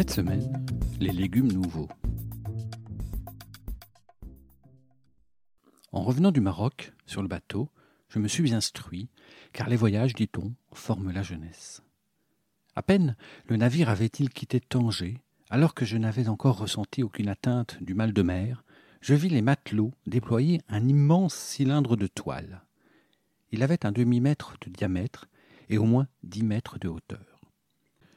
Cette 0.00 0.12
semaine, 0.12 0.66
les 0.98 1.12
légumes 1.12 1.52
nouveaux. 1.52 1.90
En 5.92 6.00
revenant 6.00 6.32
du 6.32 6.40
Maroc, 6.40 6.94
sur 7.04 7.20
le 7.20 7.28
bateau, 7.28 7.68
je 8.08 8.18
me 8.18 8.26
suis 8.26 8.54
instruit, 8.54 9.10
car 9.52 9.68
les 9.68 9.76
voyages, 9.76 10.14
dit-on, 10.14 10.54
forment 10.72 11.12
la 11.12 11.22
jeunesse. 11.22 11.82
À 12.76 12.82
peine 12.82 13.14
le 13.44 13.58
navire 13.58 13.90
avait-il 13.90 14.30
quitté 14.30 14.58
Tanger, 14.58 15.18
alors 15.50 15.74
que 15.74 15.84
je 15.84 15.98
n'avais 15.98 16.30
encore 16.30 16.56
ressenti 16.56 17.02
aucune 17.02 17.28
atteinte 17.28 17.76
du 17.82 17.92
mal 17.92 18.14
de 18.14 18.22
mer, 18.22 18.64
je 19.02 19.12
vis 19.12 19.28
les 19.28 19.42
matelots 19.42 19.92
déployer 20.06 20.62
un 20.70 20.88
immense 20.88 21.34
cylindre 21.34 21.96
de 21.96 22.06
toile. 22.06 22.62
Il 23.52 23.62
avait 23.62 23.84
un 23.84 23.92
demi-mètre 23.92 24.56
de 24.62 24.70
diamètre 24.70 25.28
et 25.68 25.76
au 25.76 25.84
moins 25.84 26.08
dix 26.22 26.42
mètres 26.42 26.78
de 26.78 26.88
hauteur. 26.88 27.29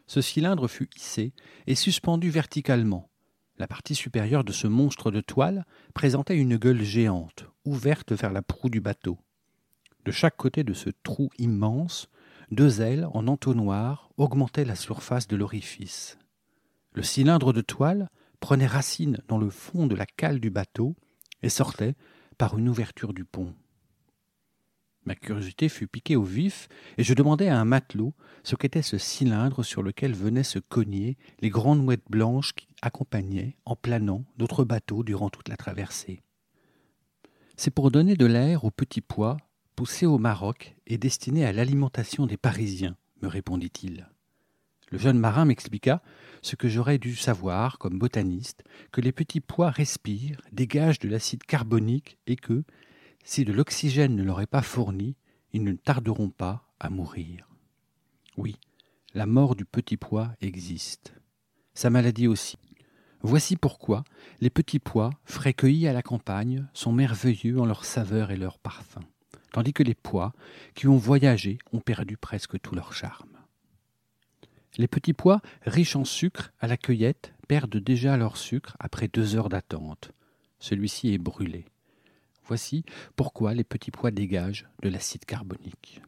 Ce 0.08 0.22
cylindre 0.22 0.68
fut 0.68 0.90
hissé 0.96 1.34
et 1.68 1.76
suspendu 1.76 2.30
verticalement. 2.30 3.10
La 3.58 3.68
partie 3.68 3.96
supérieure 3.96 4.44
de 4.44 4.52
ce 4.52 4.68
monstre 4.68 5.12
de 5.12 5.22
toile 5.22 5.66
présentait 5.94 6.38
une 6.38 6.58
gueule 6.58 6.82
géante, 6.82 7.46
ouverte 7.66 8.12
vers 8.12 8.32
la 8.32 8.42
proue 8.42 8.70
du 8.70 8.82
bateau. 8.82 9.20
De 10.06 10.12
chaque 10.12 10.36
côté 10.36 10.64
de 10.64 10.74
ce 10.74 10.90
trou 11.04 11.30
immense, 11.38 12.10
deux 12.52 12.82
ailes 12.82 13.08
en 13.14 13.28
entonnoir 13.28 14.10
augmentaient 14.18 14.66
la 14.66 14.76
surface 14.76 15.28
de 15.28 15.36
l'orifice. 15.36 16.18
Le 16.94 17.04
cylindre 17.04 17.54
de 17.54 17.62
toile 17.62 18.10
prenait 18.40 18.68
racine 18.68 19.20
dans 19.28 19.38
le 19.38 19.50
fond 19.50 19.88
de 19.88 19.96
la 19.96 20.06
cale 20.06 20.40
du 20.40 20.50
bateau 20.50 20.96
et 21.42 21.50
sortait 21.50 21.96
par 22.38 22.58
une 22.58 22.68
ouverture 22.68 23.14
du 23.14 23.24
pont. 23.24 23.56
Ma 25.06 25.16
curiosité 25.16 25.70
fut 25.70 25.88
piquée 25.88 26.16
au 26.16 26.24
vif, 26.24 26.70
et 26.98 27.04
je 27.04 27.14
demandai 27.14 27.50
à 27.50 27.60
un 27.60 27.66
matelot 27.66 28.14
ce 28.44 28.56
qu'était 28.56 28.82
ce 28.82 28.98
cylindre 28.98 29.64
sur 29.64 29.84
lequel 29.84 30.14
venaient 30.14 30.44
se 30.44 30.60
cogner 30.60 31.18
les 31.42 31.50
grandes 31.50 31.84
mouettes 31.84 32.10
blanches 32.10 32.54
qui 32.54 32.68
accompagnaient, 32.82 33.58
en 33.66 33.76
planant, 33.76 34.24
d'autres 34.38 34.64
bateaux 34.64 35.04
durant 35.04 35.30
toute 35.30 35.50
la 35.50 35.58
traversée. 35.58 36.22
C'est 37.56 37.72
pour 37.72 37.92
donner 37.92 38.16
de 38.16 38.26
l'air 38.26 38.64
aux 38.64 38.72
petits 38.72 39.02
pois 39.02 39.38
poussés 39.76 40.06
au 40.06 40.18
Maroc 40.18 40.76
et 40.88 40.98
destinés 40.98 41.46
à 41.46 41.52
l'alimentation 41.52 42.26
des 42.26 42.38
Parisiens, 42.38 42.96
me 43.22 43.28
répondit-il. 43.28 44.08
Le 44.92 45.00
jeune 45.00 45.18
marin 45.18 45.46
m'expliqua 45.46 46.04
ce 46.44 46.56
que 46.56 46.68
j'aurais 46.68 47.00
dû 47.00 47.16
savoir 47.16 47.80
comme 47.80 47.98
botaniste, 47.98 48.64
que 48.92 49.02
les 49.02 49.12
petits 49.12 49.40
pois 49.40 49.72
respirent, 49.72 50.42
dégagent 50.52 51.00
de 51.00 51.10
l'acide 51.10 51.44
carbonique 51.44 52.20
et 52.28 52.36
que, 52.36 52.64
si 53.24 53.46
de 53.46 53.54
l'oxygène 53.54 54.16
ne 54.16 54.24
leur 54.24 54.42
est 54.42 54.48
pas 54.48 54.62
fourni, 54.62 55.16
ils 55.54 55.64
ne 55.64 55.74
tarderont 55.74 56.30
pas 56.30 56.68
à 56.80 56.90
mourir. 56.90 57.48
Oui, 58.38 58.56
la 59.14 59.26
mort 59.26 59.56
du 59.56 59.66
petit 59.66 59.98
pois 59.98 60.36
existe. 60.42 61.14
Sa 61.74 61.90
maladie 61.90 62.28
aussi. 62.28 62.58
Voici 63.22 63.56
pourquoi 63.56 64.04
les 64.42 64.50
petits 64.50 64.80
pois, 64.80 65.12
frais 65.24 65.54
cueillis 65.54 65.88
à 65.88 65.94
la 65.94 66.02
campagne, 66.02 66.68
sont 66.74 66.92
merveilleux 66.92 67.60
en 67.60 67.66
leur 67.66 67.86
saveur 67.86 68.32
et 68.32 68.38
leur 68.38 68.60
parfum, 68.60 69.02
tandis 69.54 69.72
que 69.72 69.84
les 69.84 69.96
pois, 69.96 70.34
qui 70.76 70.88
ont 70.88 70.98
voyagé, 70.98 71.58
ont 71.72 71.80
perdu 71.80 72.18
presque 72.18 72.60
tout 72.60 72.76
leur 72.76 72.94
charme. 72.94 73.30
Les 74.78 74.88
petits 74.88 75.14
pois, 75.14 75.42
riches 75.62 75.96
en 75.96 76.04
sucre, 76.04 76.52
à 76.60 76.68
la 76.68 76.78
cueillette, 76.78 77.34
perdent 77.48 77.78
déjà 77.78 78.18
leur 78.18 78.36
sucre 78.36 78.76
après 78.80 79.08
deux 79.08 79.36
heures 79.36 79.50
d'attente. 79.50 80.12
Celui-ci 80.60 81.14
est 81.14 81.20
brûlé. 81.20 81.66
Voici 82.46 82.84
pourquoi 83.16 83.54
les 83.54 83.64
petits 83.64 83.92
pois 83.92 84.12
dégagent 84.12 84.68
de 84.82 84.90
l'acide 84.90 85.26
carbonique. 85.26 86.02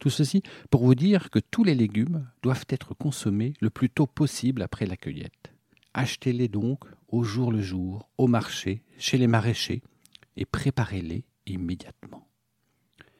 Tout 0.00 0.10
ceci 0.10 0.42
pour 0.70 0.84
vous 0.84 0.94
dire 0.94 1.30
que 1.30 1.38
tous 1.38 1.62
les 1.62 1.74
légumes 1.74 2.26
doivent 2.42 2.66
être 2.68 2.94
consommés 2.94 3.52
le 3.60 3.70
plus 3.70 3.90
tôt 3.90 4.06
possible 4.06 4.62
après 4.62 4.86
la 4.86 4.96
cueillette. 4.96 5.52
Achetez-les 5.92 6.48
donc 6.48 6.84
au 7.08 7.22
jour 7.22 7.52
le 7.52 7.60
jour, 7.60 8.08
au 8.16 8.26
marché, 8.26 8.82
chez 8.96 9.18
les 9.18 9.26
maraîchers, 9.26 9.82
et 10.36 10.44
préparez-les 10.44 11.24
immédiatement. 11.46 12.28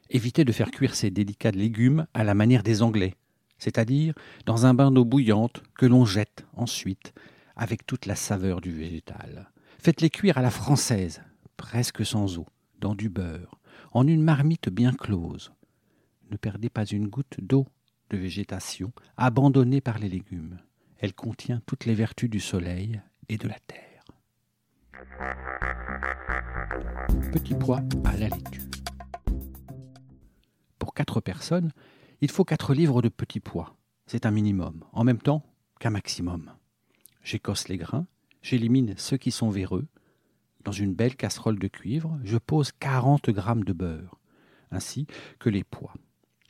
Évitez 0.09 0.45
de 0.45 0.53
faire 0.53 0.71
cuire 0.71 0.95
ces 0.95 1.11
délicats 1.11 1.51
légumes 1.51 2.07
à 2.15 2.25
la 2.25 2.35
manière 2.35 2.63
des 2.63 2.83
Anglais, 2.83 3.15
c'est-à-dire 3.59 4.15
dans 4.47 4.67
un 4.67 4.75
bain 4.75 4.91
d'eau 4.91 5.05
bouillante 5.05 5.63
que 5.75 5.87
l'on 5.87 6.05
jette 6.05 6.47
ensuite 6.55 7.13
avec 7.57 7.87
toute 7.87 8.07
la 8.07 8.17
saveur 8.17 8.61
du 8.61 8.73
végétal. 8.73 9.51
Faites-les 9.79 10.11
cuire 10.11 10.39
à 10.39 10.43
la 10.43 10.51
française, 10.51 11.23
presque 11.61 12.07
sans 12.07 12.39
eau, 12.39 12.47
dans 12.79 12.95
du 12.95 13.11
beurre, 13.11 13.61
en 13.93 14.07
une 14.07 14.23
marmite 14.23 14.71
bien 14.71 14.95
close. 14.95 15.53
Ne 16.31 16.39
perdez 16.39 16.71
pas 16.71 16.87
une 16.87 17.07
goutte 17.07 17.37
d'eau 17.39 17.67
de 18.09 18.17
végétation 18.17 18.93
abandonnée 19.19 19.83
par 19.83 19.99
les 19.99 20.09
légumes. 20.09 20.59
Elle 20.99 21.13
contient 21.13 21.61
toutes 21.67 21.85
les 21.85 21.95
vertus 21.95 22.31
du 22.31 22.41
soleil 22.41 23.03
et 23.29 23.37
de 23.37 23.47
la 23.47 23.59
terre. 23.67 24.05
Petit 27.31 27.55
pois 27.55 27.83
à 28.05 28.17
la 28.17 28.31
laitue. 28.31 28.63
Pour 30.79 30.95
quatre 30.95 31.21
personnes, 31.21 31.73
il 32.23 32.31
faut 32.31 32.45
quatre 32.45 32.73
livres 32.73 33.03
de 33.03 33.11
petits 33.11 33.41
pois. 33.41 33.77
C'est 34.07 34.25
un 34.25 34.31
minimum. 34.31 34.83
En 34.93 35.05
même 35.05 35.21
temps 35.21 35.45
qu'un 35.79 35.91
maximum. 35.91 36.51
J'écosse 37.23 37.69
les 37.69 37.77
grains, 37.77 38.07
j'élimine 38.41 38.95
ceux 38.97 39.19
qui 39.19 39.31
sont 39.31 39.51
véreux, 39.51 39.87
dans 40.65 40.73
une 40.73 40.95
belle 40.95 41.17
casserole 41.17 41.59
de 41.59 41.69
cuivre, 41.69 42.19
je 42.25 42.39
pose 42.39 42.73
40 42.79 43.31
grammes 43.31 43.65
de 43.65 43.73
beurre, 43.73 44.19
ainsi 44.71 45.07
que 45.39 45.49
les 45.49 45.65
pois. 45.65 45.95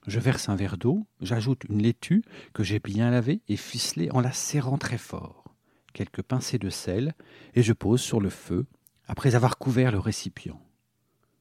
Je 0.06 0.18
verse 0.18 0.48
un 0.48 0.56
verre 0.56 0.78
d'eau, 0.78 1.06
j'ajoute 1.20 1.64
une 1.68 1.82
laitue 1.82 2.22
que 2.54 2.62
j'ai 2.62 2.78
bien 2.78 3.10
lavée 3.10 3.42
et 3.48 3.56
ficelée 3.56 4.10
en 4.10 4.20
la 4.20 4.32
serrant 4.32 4.78
très 4.78 4.98
fort, 4.98 5.54
quelques 5.92 6.22
pincées 6.22 6.58
de 6.58 6.70
sel, 6.70 7.14
et 7.54 7.62
je 7.62 7.72
pose 7.72 8.00
sur 8.00 8.20
le 8.20 8.30
feu, 8.30 8.66
après 9.06 9.34
avoir 9.34 9.58
couvert 9.58 9.92
le 9.92 9.98
récipient. 9.98 10.60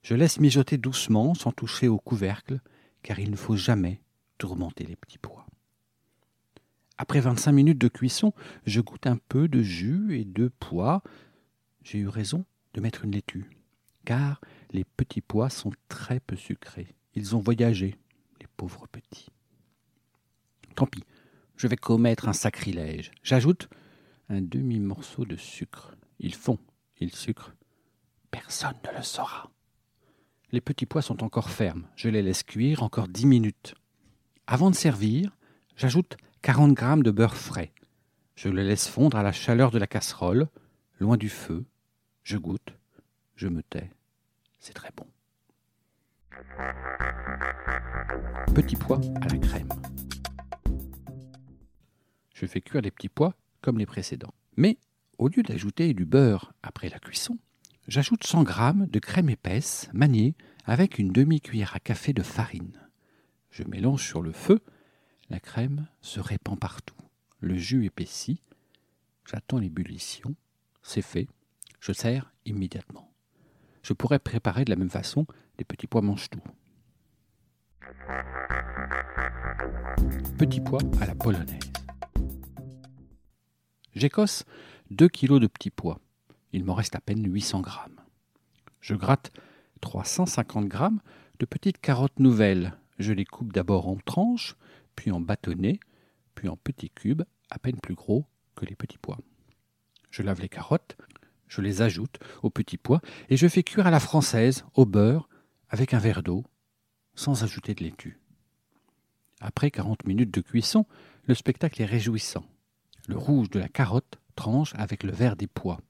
Je 0.01 0.15
laisse 0.15 0.39
mijoter 0.39 0.77
doucement 0.77 1.33
sans 1.33 1.51
toucher 1.51 1.87
au 1.87 1.97
couvercle, 1.97 2.59
car 3.03 3.19
il 3.19 3.31
ne 3.31 3.35
faut 3.35 3.55
jamais 3.55 4.01
tourmenter 4.37 4.85
les 4.85 4.95
petits 4.95 5.17
pois. 5.17 5.45
Après 6.97 7.21
25 7.21 7.53
minutes 7.53 7.77
de 7.77 7.87
cuisson, 7.87 8.33
je 8.65 8.81
goûte 8.81 9.07
un 9.07 9.17
peu 9.29 9.47
de 9.47 9.61
jus 9.61 10.19
et 10.19 10.25
de 10.25 10.51
pois. 10.59 11.01
J'ai 11.81 11.99
eu 11.99 12.09
raison, 12.09 12.43
de 12.73 12.81
mettre 12.81 13.05
une 13.05 13.11
laitue, 13.11 13.49
car 14.05 14.41
les 14.71 14.83
petits 14.83 15.21
pois 15.21 15.49
sont 15.49 15.71
très 15.87 16.19
peu 16.19 16.35
sucrés. 16.35 16.95
Ils 17.15 17.35
ont 17.35 17.39
voyagé, 17.39 17.95
les 18.39 18.47
pauvres 18.57 18.87
petits. 18.87 19.29
Tant 20.75 20.85
pis, 20.85 21.03
je 21.55 21.67
vais 21.67 21.75
commettre 21.75 22.29
un 22.29 22.33
sacrilège. 22.33 23.11
J'ajoute 23.23 23.69
un 24.29 24.41
demi-morceau 24.41 25.25
de 25.25 25.35
sucre. 25.35 25.95
Ils 26.19 26.35
font, 26.35 26.59
ils 26.99 27.13
sucrent. 27.13 27.53
Personne 28.31 28.75
ne 28.85 28.97
le 28.97 29.03
saura. 29.03 29.49
Les 30.51 30.61
petits 30.61 30.85
pois 30.85 31.01
sont 31.01 31.23
encore 31.23 31.49
fermes. 31.49 31.87
Je 31.95 32.09
les 32.09 32.21
laisse 32.21 32.43
cuire 32.43 32.83
encore 32.83 33.07
dix 33.07 33.25
minutes. 33.25 33.75
Avant 34.47 34.71
de 34.71 34.75
servir, 34.75 35.35
j'ajoute 35.75 36.17
40 36.41 36.73
grammes 36.73 37.03
de 37.03 37.11
beurre 37.11 37.35
frais. 37.35 37.73
Je 38.35 38.49
le 38.49 38.63
laisse 38.63 38.87
fondre 38.87 39.17
à 39.17 39.23
la 39.23 39.31
chaleur 39.31 39.69
de 39.69 39.77
la 39.77 39.87
casserole, 39.87 40.47
loin 40.99 41.17
du 41.17 41.29
feu, 41.29 41.65
je 42.29 42.37
goûte, 42.37 42.75
je 43.35 43.47
me 43.47 43.63
tais. 43.63 43.89
C'est 44.59 44.73
très 44.73 44.91
bon. 44.95 45.07
Petits 48.53 48.75
pois 48.75 49.01
à 49.21 49.27
la 49.29 49.37
crème. 49.39 49.69
Je 52.35 52.45
fais 52.45 52.61
cuire 52.61 52.83
les 52.83 52.91
petits 52.91 53.09
pois 53.09 53.33
comme 53.61 53.79
les 53.79 53.87
précédents. 53.87 54.35
Mais 54.57 54.77
au 55.17 55.27
lieu 55.27 55.41
d'ajouter 55.41 55.95
du 55.95 56.05
beurre 56.05 56.53
après 56.61 56.89
la 56.89 56.99
cuisson, 56.99 57.39
j'ajoute 57.87 58.23
100 58.23 58.45
g 58.45 58.53
de 58.85 58.99
crème 58.99 59.31
épaisse 59.31 59.89
maniée 59.91 60.35
avec 60.65 60.99
une 60.99 61.11
demi-cuillère 61.11 61.75
à 61.75 61.79
café 61.79 62.13
de 62.13 62.21
farine. 62.21 62.79
Je 63.49 63.63
mélange 63.63 64.05
sur 64.05 64.21
le 64.21 64.33
feu, 64.33 64.59
la 65.31 65.39
crème 65.39 65.87
se 66.01 66.19
répand 66.19 66.59
partout. 66.59 66.93
Le 67.39 67.55
jus 67.55 67.85
épaissit, 67.85 68.43
j'attends 69.25 69.57
l'ébullition, 69.57 70.35
c'est 70.83 71.01
fait, 71.01 71.27
je 71.79 71.91
sers 71.91 72.31
immédiatement. 72.45 73.11
Je 73.83 73.93
pourrais 73.93 74.19
préparer 74.19 74.65
de 74.65 74.69
la 74.69 74.75
même 74.75 74.89
façon 74.89 75.25
les 75.57 75.65
petits 75.65 75.87
pois 75.87 76.01
mange 76.01 76.29
tout. 76.29 76.41
Petits 80.37 80.61
pois 80.61 80.81
à 81.01 81.05
la 81.05 81.15
polonaise. 81.15 81.59
J'écosse 83.95 84.45
deux 84.91 85.09
kilos 85.09 85.41
de 85.41 85.47
petits 85.47 85.71
pois. 85.71 85.99
Il 86.53 86.63
m'en 86.63 86.73
reste 86.73 86.95
à 86.95 87.01
peine 87.01 87.25
800 87.31 87.61
grammes. 87.61 87.99
Je 88.81 88.95
gratte 88.95 89.31
350 89.81 90.67
grammes 90.67 90.99
de 91.39 91.45
petites 91.45 91.79
carottes 91.79 92.19
nouvelles. 92.19 92.77
Je 92.97 93.13
les 93.13 93.25
coupe 93.25 93.53
d'abord 93.53 93.87
en 93.87 93.97
tranches, 93.97 94.55
puis 94.95 95.11
en 95.11 95.19
bâtonnets, 95.19 95.79
puis 96.35 96.49
en 96.49 96.57
petits 96.57 96.89
cubes 96.89 97.23
à 97.49 97.59
peine 97.59 97.79
plus 97.79 97.95
gros 97.95 98.25
que 98.55 98.65
les 98.65 98.75
petits 98.75 98.97
pois. 98.97 99.17
Je 100.11 100.21
lave 100.21 100.41
les 100.41 100.49
carottes, 100.49 100.97
je 101.49 101.61
les 101.61 101.81
ajoute 101.81 102.19
aux 102.41 102.49
petits 102.49 102.77
pois 102.77 103.01
et 103.27 103.35
je 103.35 103.47
fais 103.47 103.63
cuire 103.63 103.87
à 103.87 103.91
la 103.91 103.99
française, 103.99 104.63
au 104.75 104.85
beurre, 104.85 105.27
avec 105.67 105.93
un 105.93 105.99
verre 105.99 106.23
d'eau, 106.23 106.45
sans 107.15 107.43
ajouter 107.43 107.73
de 107.73 107.83
laitue. 107.83 108.19
Après 109.41 109.71
quarante 109.71 110.05
minutes 110.05 110.33
de 110.33 110.41
cuisson, 110.41 110.85
le 111.25 111.33
spectacle 111.33 111.81
est 111.81 111.85
réjouissant. 111.85 112.45
Le 113.07 113.17
rouge 113.17 113.49
de 113.49 113.59
la 113.59 113.67
carotte 113.67 114.19
tranche 114.35 114.73
avec 114.75 115.03
le 115.03 115.11
vert 115.11 115.35
des 115.35 115.47
pois. 115.47 115.81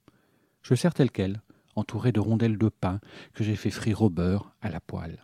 Je 0.61 0.75
sers 0.75 0.93
tel 0.93 1.11
quel, 1.11 1.41
entouré 1.75 2.11
de 2.11 2.19
rondelles 2.19 2.57
de 2.57 2.69
pain 2.69 2.99
que 3.33 3.43
j'ai 3.43 3.55
fait 3.55 3.69
frire 3.69 4.01
au 4.01 4.09
beurre 4.09 4.53
à 4.61 4.69
la 4.69 4.79
poêle. 4.79 5.21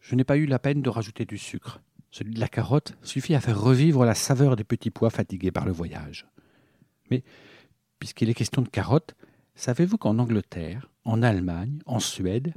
Je 0.00 0.14
n'ai 0.14 0.24
pas 0.24 0.36
eu 0.36 0.46
la 0.46 0.58
peine 0.58 0.82
de 0.82 0.90
rajouter 0.90 1.24
du 1.24 1.38
sucre. 1.38 1.80
Celui 2.10 2.34
de 2.34 2.40
la 2.40 2.48
carotte 2.48 2.96
suffit 3.02 3.34
à 3.34 3.40
faire 3.40 3.60
revivre 3.60 4.04
la 4.04 4.14
saveur 4.14 4.54
des 4.54 4.64
petits 4.64 4.90
pois 4.90 5.10
fatigués 5.10 5.50
par 5.50 5.64
le 5.64 5.72
voyage. 5.72 6.26
Mais, 7.10 7.24
puisqu'il 8.04 8.28
est 8.28 8.34
question 8.34 8.60
de 8.60 8.68
carottes, 8.68 9.14
savez-vous 9.54 9.96
qu'en 9.96 10.18
Angleterre, 10.18 10.90
en 11.06 11.22
Allemagne, 11.22 11.78
en 11.86 12.00
Suède, 12.00 12.52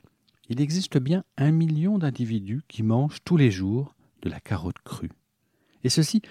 il 0.50 0.60
existe 0.60 0.98
bien 0.98 1.24
un 1.38 1.52
million 1.52 1.98
d'individus 1.98 2.64
qui 2.68 2.84
mangent 2.84 3.24
tous 3.24 3.38
les 3.38 3.50
jours 3.50 3.96
de 4.24 4.30
la 4.30 4.42
carotte 4.42 4.80
crue? 4.84 5.14
Et 5.86 5.90
ceci 5.90 6.22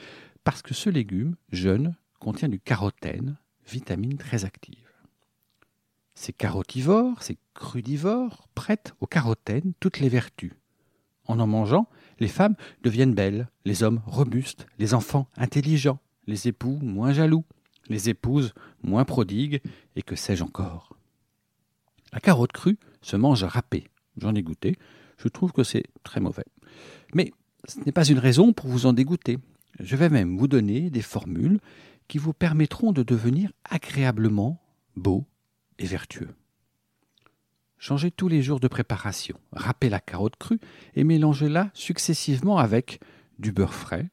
parce 0.45 0.61
que 0.61 0.75
ce 0.75 0.91
légume, 0.91 1.37
jeune, 1.51 1.97
contient 2.21 2.51
du 2.51 2.61
carotène, 2.61 3.39
vitamine 3.67 4.19
très 4.19 4.45
active. 4.45 4.93
Ces 6.15 6.35
carotivores, 6.35 7.23
ces 7.23 7.39
crudivores, 7.55 8.51
prêtent 8.55 8.93
au 9.01 9.07
carotène 9.07 9.73
toutes 9.81 9.99
les 9.99 10.11
vertus. 10.11 10.53
En 11.25 11.41
en 11.41 11.47
mangeant, 11.47 11.89
les 12.21 12.29
femmes 12.29 12.55
deviennent 12.83 13.15
belles, 13.15 13.49
les 13.65 13.83
hommes 13.83 14.03
robustes, 14.05 14.67
les 14.79 14.93
enfants 14.93 15.27
intelligents, 15.39 16.01
les 16.27 16.49
époux 16.49 16.79
moins 16.83 17.15
jaloux, 17.15 17.47
les 17.89 18.09
épouses 18.09 18.55
moins 18.83 19.05
prodigues, 19.05 19.61
et 19.95 20.03
que 20.03 20.17
sais-je 20.17 20.45
encore. 20.45 20.97
La 22.13 22.21
carotte 22.21 22.53
crue 22.53 22.79
se 23.03 23.17
mange 23.17 23.45
râpée. 23.45 23.89
J'en 24.19 24.35
ai 24.35 24.43
goûté. 24.43 24.77
Je 25.19 25.29
trouve 25.29 25.53
que 25.53 25.63
c'est 25.63 25.85
très 26.03 26.21
mauvais. 26.21 26.47
Mais 27.15 27.33
ce 27.67 27.81
n'est 27.81 27.93
pas 27.93 28.07
une 28.07 28.19
raison 28.19 28.53
pour 28.53 28.69
vous 28.69 28.87
en 28.87 28.93
dégoûter. 28.93 29.39
Je 29.81 29.97
vais 29.97 30.09
même 30.09 30.39
vous 30.39 30.49
donner 30.49 30.91
des 30.91 31.03
formules 31.03 31.61
qui 32.09 32.19
vous 32.19 32.33
permettront 32.33 32.93
de 32.93 33.03
devenir 33.03 33.51
agréablement 33.65 34.63
beau 34.97 35.27
et 35.79 35.87
vertueux. 35.87 36.31
Changez 37.79 38.11
tous 38.11 38.29
les 38.29 38.43
jours 38.43 38.61
de 38.61 38.69
préparation. 38.69 39.39
Râpez 39.53 39.91
la 39.91 40.01
carotte 40.01 40.37
crue 40.37 40.61
et 40.95 41.05
mélangez-la 41.05 41.71
successivement 41.75 42.59
avec 42.59 43.01
du 43.39 43.53
beurre 43.53 43.75
frais, 43.75 44.09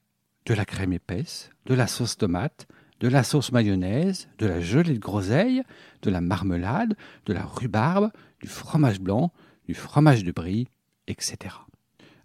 de 0.46 0.54
la 0.54 0.66
crème 0.66 0.92
épaisse, 0.92 1.50
de 1.66 1.74
la 1.74 1.88
sauce 1.88 2.18
tomate, 2.18 2.68
de 3.04 3.10
la 3.10 3.24
sauce 3.24 3.52
mayonnaise, 3.52 4.30
de 4.38 4.46
la 4.46 4.62
gelée 4.62 4.94
de 4.94 4.98
groseille, 4.98 5.62
de 6.04 6.10
la 6.10 6.22
marmelade, 6.22 6.96
de 7.26 7.34
la 7.34 7.44
rhubarbe, 7.44 8.12
du 8.40 8.48
fromage 8.48 9.02
blanc, 9.02 9.34
du 9.68 9.74
fromage 9.74 10.24
de 10.24 10.32
brie, 10.32 10.70
etc. 11.08 11.38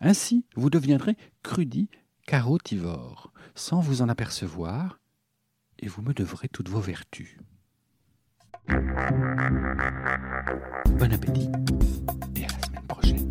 Ainsi, 0.00 0.44
vous 0.54 0.70
deviendrez 0.70 1.16
crudit 1.42 1.90
carotivore, 2.28 3.32
sans 3.56 3.80
vous 3.80 4.02
en 4.02 4.08
apercevoir, 4.08 5.00
et 5.80 5.88
vous 5.88 6.00
me 6.00 6.14
devrez 6.14 6.48
toutes 6.48 6.68
vos 6.68 6.78
vertus. 6.78 7.36
Bon 8.68 8.76
appétit 11.12 11.50
et 12.36 12.44
à 12.44 12.46
la 12.46 12.66
semaine 12.66 12.86
prochaine. 12.86 13.28